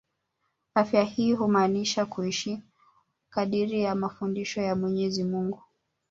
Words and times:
Afya 0.75 1.03
hii 1.03 1.33
humaanusha 1.33 2.05
kuishi 2.05 2.61
kadiri 3.29 3.81
ya 3.81 3.95
mafundisho 3.95 4.61
ya 4.61 4.75
Mwenyezi 4.75 5.23
Mungu 5.23 5.61